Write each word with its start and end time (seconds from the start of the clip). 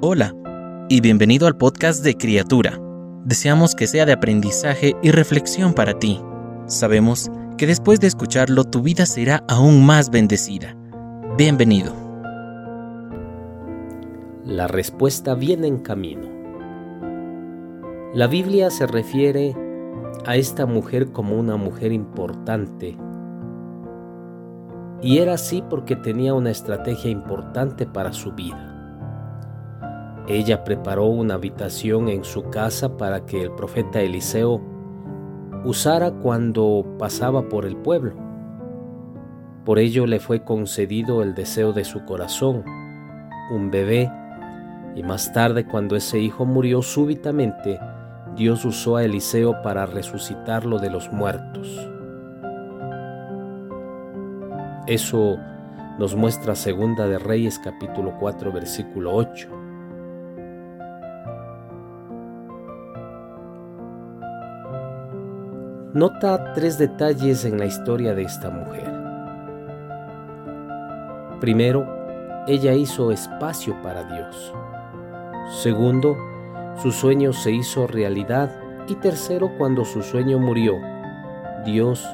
Hola 0.00 0.32
y 0.88 1.00
bienvenido 1.00 1.48
al 1.48 1.56
podcast 1.56 2.04
de 2.04 2.14
Criatura. 2.14 2.80
Deseamos 3.24 3.74
que 3.74 3.88
sea 3.88 4.06
de 4.06 4.12
aprendizaje 4.12 4.94
y 5.02 5.10
reflexión 5.10 5.74
para 5.74 5.98
ti. 5.98 6.22
Sabemos 6.66 7.28
que 7.56 7.66
después 7.66 7.98
de 7.98 8.06
escucharlo 8.06 8.62
tu 8.62 8.80
vida 8.80 9.06
será 9.06 9.42
aún 9.48 9.84
más 9.84 10.10
bendecida. 10.10 10.76
Bienvenido. 11.36 11.92
La 14.44 14.68
respuesta 14.68 15.34
viene 15.34 15.66
en 15.66 15.78
camino. 15.78 16.28
La 18.14 18.28
Biblia 18.28 18.70
se 18.70 18.86
refiere 18.86 19.56
a 20.24 20.36
esta 20.36 20.64
mujer 20.64 21.10
como 21.10 21.36
una 21.36 21.56
mujer 21.56 21.90
importante. 21.90 22.96
Y 25.02 25.18
era 25.18 25.32
así 25.32 25.60
porque 25.68 25.96
tenía 25.96 26.34
una 26.34 26.52
estrategia 26.52 27.10
importante 27.10 27.84
para 27.84 28.12
su 28.12 28.30
vida. 28.30 28.77
Ella 30.28 30.62
preparó 30.62 31.06
una 31.06 31.34
habitación 31.34 32.10
en 32.10 32.22
su 32.22 32.50
casa 32.50 32.98
para 32.98 33.24
que 33.24 33.42
el 33.42 33.50
profeta 33.52 34.02
Eliseo 34.02 34.60
usara 35.64 36.10
cuando 36.10 36.84
pasaba 36.98 37.48
por 37.48 37.64
el 37.64 37.78
pueblo. 37.78 38.12
Por 39.64 39.78
ello 39.78 40.06
le 40.06 40.20
fue 40.20 40.44
concedido 40.44 41.22
el 41.22 41.34
deseo 41.34 41.72
de 41.72 41.84
su 41.84 42.04
corazón, 42.04 42.62
un 43.50 43.70
bebé, 43.70 44.12
y 44.94 45.02
más 45.02 45.32
tarde 45.32 45.64
cuando 45.64 45.96
ese 45.96 46.18
hijo 46.18 46.44
murió 46.44 46.82
súbitamente, 46.82 47.80
Dios 48.36 48.66
usó 48.66 48.96
a 48.96 49.04
Eliseo 49.04 49.62
para 49.62 49.86
resucitarlo 49.86 50.78
de 50.78 50.90
los 50.90 51.10
muertos. 51.10 51.88
Eso 54.86 55.38
nos 55.98 56.14
muestra 56.14 56.54
Segunda 56.54 57.06
de 57.06 57.18
Reyes 57.18 57.58
capítulo 57.58 58.14
4 58.20 58.52
versículo 58.52 59.14
8. 59.14 59.57
Nota 65.94 66.52
tres 66.52 66.76
detalles 66.76 67.46
en 67.46 67.58
la 67.58 67.64
historia 67.64 68.14
de 68.14 68.20
esta 68.20 68.50
mujer. 68.50 68.92
Primero, 71.40 71.86
ella 72.46 72.74
hizo 72.74 73.10
espacio 73.10 73.74
para 73.82 74.04
Dios. 74.04 74.52
Segundo, 75.62 76.14
su 76.76 76.92
sueño 76.92 77.32
se 77.32 77.52
hizo 77.52 77.86
realidad. 77.86 78.54
Y 78.86 78.96
tercero, 78.96 79.50
cuando 79.56 79.86
su 79.86 80.02
sueño 80.02 80.38
murió, 80.38 80.74
Dios 81.64 82.06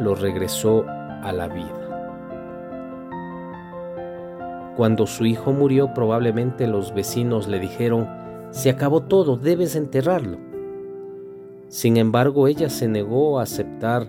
lo 0.00 0.14
regresó 0.14 0.86
a 0.88 1.32
la 1.32 1.48
vida. 1.48 1.82
Cuando 4.74 5.06
su 5.06 5.26
hijo 5.26 5.52
murió, 5.52 5.92
probablemente 5.92 6.66
los 6.66 6.94
vecinos 6.94 7.46
le 7.46 7.58
dijeron, 7.58 8.08
se 8.52 8.70
acabó 8.70 9.02
todo, 9.02 9.36
debes 9.36 9.76
enterrarlo. 9.76 10.51
Sin 11.72 11.96
embargo, 11.96 12.48
ella 12.48 12.68
se 12.68 12.86
negó 12.86 13.38
a 13.38 13.44
aceptar 13.44 14.06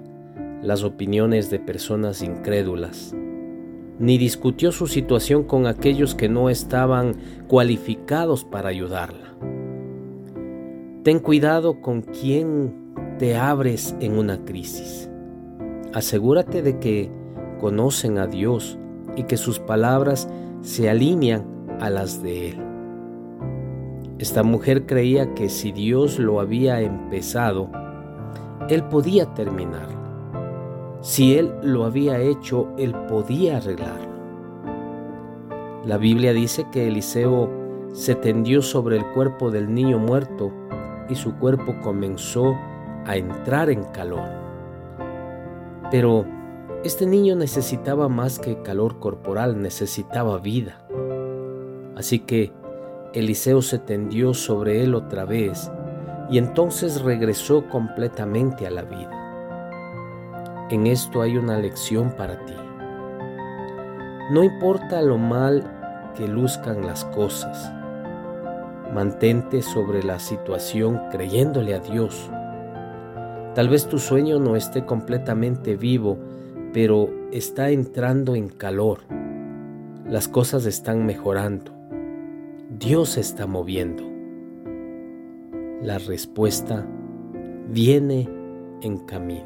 las 0.61 0.83
opiniones 0.83 1.49
de 1.49 1.59
personas 1.59 2.21
incrédulas, 2.21 3.15
ni 3.99 4.17
discutió 4.17 4.73
su 4.73 4.87
situación 4.87 5.45
con 5.45 5.65
aquellos 5.65 6.13
que 6.13 6.27
no 6.27 6.49
estaban 6.49 7.15
cualificados 7.47 8.43
para 8.43 8.67
ayudarla. 8.67 9.37
Ten 11.03 11.19
cuidado 11.19 11.79
con 11.79 12.01
quién 12.01 12.75
te 13.17 13.37
abres 13.37 13.95
en 14.01 14.17
una 14.17 14.43
crisis. 14.43 15.09
Asegúrate 15.93 16.63
de 16.63 16.79
que 16.79 17.09
conocen 17.61 18.17
a 18.17 18.27
Dios 18.27 18.77
y 19.15 19.23
que 19.23 19.37
sus 19.37 19.59
palabras 19.59 20.27
se 20.63 20.89
alinean 20.89 21.45
a 21.79 21.89
las 21.89 22.21
de 22.21 22.49
Él. 22.49 22.72
Esta 24.23 24.41
mujer 24.41 24.85
creía 24.85 25.33
que 25.33 25.49
si 25.49 25.73
Dios 25.73 26.17
lo 26.17 26.39
había 26.39 26.79
empezado, 26.79 27.69
Él 28.69 28.85
podía 28.85 29.25
terminarlo. 29.33 29.97
Si 31.01 31.37
Él 31.37 31.53
lo 31.61 31.83
había 31.83 32.21
hecho, 32.21 32.69
Él 32.77 32.95
podía 33.09 33.57
arreglarlo. 33.57 34.13
La 35.83 35.97
Biblia 35.97 36.31
dice 36.31 36.65
que 36.71 36.87
Eliseo 36.87 37.49
se 37.91 38.15
tendió 38.15 38.61
sobre 38.61 38.95
el 38.95 39.05
cuerpo 39.11 39.51
del 39.51 39.73
niño 39.73 39.99
muerto 39.99 40.53
y 41.09 41.15
su 41.15 41.35
cuerpo 41.35 41.75
comenzó 41.83 42.55
a 43.05 43.17
entrar 43.17 43.69
en 43.69 43.83
calor. 43.91 44.29
Pero 45.91 46.25
este 46.85 47.05
niño 47.05 47.35
necesitaba 47.35 48.07
más 48.07 48.39
que 48.39 48.61
calor 48.61 48.99
corporal, 48.99 49.61
necesitaba 49.61 50.37
vida. 50.37 50.77
Así 51.97 52.19
que 52.19 52.62
Eliseo 53.13 53.61
se 53.61 53.77
tendió 53.77 54.33
sobre 54.33 54.83
él 54.83 54.95
otra 54.95 55.25
vez 55.25 55.71
y 56.29 56.39
entonces 56.39 57.01
regresó 57.01 57.67
completamente 57.69 58.65
a 58.65 58.71
la 58.71 58.81
vida. 58.81 60.67
En 60.71 60.87
esto 60.87 61.21
hay 61.21 61.37
una 61.37 61.57
lección 61.57 62.11
para 62.11 62.43
ti. 62.45 62.53
No 64.31 64.43
importa 64.43 65.01
lo 65.03 65.19
mal 65.19 66.11
que 66.15 66.27
luzcan 66.27 66.87
las 66.87 67.05
cosas, 67.05 67.71
mantente 68.93 69.61
sobre 69.61 70.01
la 70.01 70.17
situación 70.17 70.99
creyéndole 71.11 71.75
a 71.75 71.79
Dios. 71.79 72.31
Tal 73.53 73.69
vez 73.69 73.87
tu 73.87 73.99
sueño 73.99 74.39
no 74.39 74.55
esté 74.55 74.85
completamente 74.85 75.75
vivo, 75.75 76.17
pero 76.73 77.09
está 77.31 77.69
entrando 77.69 78.35
en 78.35 78.49
calor. 78.49 79.01
Las 80.09 80.27
cosas 80.27 80.65
están 80.65 81.05
mejorando. 81.05 81.82
Dios 82.79 83.17
está 83.17 83.45
moviendo. 83.45 84.03
La 85.83 85.99
respuesta 85.99 86.83
viene 87.69 88.27
en 88.81 88.97
camino. 88.97 89.45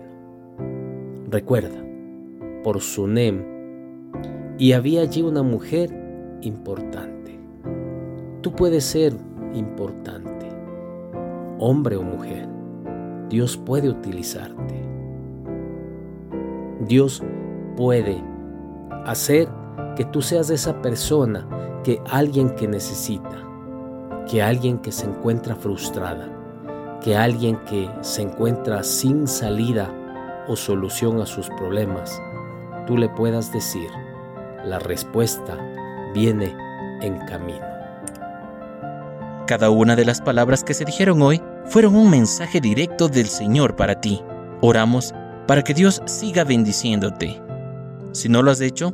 Recuerda, 1.30 1.84
por 2.64 2.80
Sunem, 2.80 3.44
y 4.58 4.72
había 4.72 5.02
allí 5.02 5.24
una 5.24 5.44
mujer 5.44 5.90
importante. 6.42 7.38
Tú 8.42 8.54
puedes 8.54 8.86
ser 8.86 9.14
importante, 9.54 10.48
hombre 11.60 11.98
o 11.98 12.04
mujer. 12.04 12.48
Dios 13.30 13.58
puede 13.58 13.90
utilizarte. 13.90 14.76
Dios 16.88 17.22
puede 17.76 18.24
hacer 19.06 19.50
que 19.98 20.06
tú 20.06 20.22
seas 20.22 20.52
esa 20.52 20.80
persona 20.80 21.48
que 21.84 22.00
alguien 22.12 22.52
que 22.52 22.68
necesita, 22.68 23.44
que 24.30 24.44
alguien 24.44 24.78
que 24.78 24.92
se 24.92 25.08
encuentra 25.08 25.56
frustrada, 25.56 26.30
que 27.02 27.18
alguien 27.18 27.58
que 27.66 27.90
se 28.02 28.22
encuentra 28.22 28.84
sin 28.84 29.28
salida 29.28 29.92
o 30.48 30.56
solución 30.56 31.20
a 31.20 31.26
sus 31.26 31.50
problemas, 31.50 32.22
tú 32.86 32.96
le 32.96 33.10
puedas 33.10 33.52
decir, 33.52 33.90
la 34.64 34.78
respuesta 34.78 35.58
viene 36.14 36.56
en 37.02 37.18
camino. 37.26 37.66
Cada 39.48 39.72
una 39.72 39.96
de 39.96 40.06
las 40.06 40.22
palabras 40.22 40.64
que 40.64 40.76
se 40.76 40.86
dijeron 40.86 41.24
hoy 41.24 41.42
fueron 41.66 41.96
un 41.96 42.12
mensaje 42.12 42.62
directo 42.62 43.08
del 43.08 43.26
Señor 43.26 43.76
para 43.76 44.00
ti. 44.00 44.22
Oramos 44.62 45.16
para 45.48 45.64
que 45.64 45.74
Dios 45.74 46.04
siga 46.06 46.44
bendiciéndote. 46.44 47.42
Si 48.12 48.30
no 48.30 48.44
lo 48.44 48.52
has 48.52 48.62
hecho, 48.62 48.94